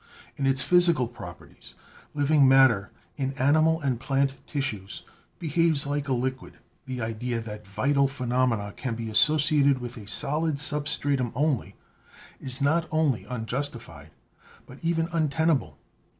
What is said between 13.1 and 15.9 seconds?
unjustified, but even untenable.